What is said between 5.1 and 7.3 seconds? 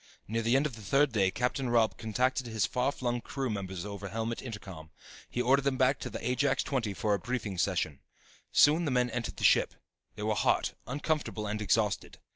He ordered them back to the Ajax XX for a